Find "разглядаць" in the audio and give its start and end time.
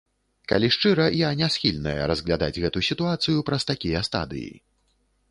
2.11-2.57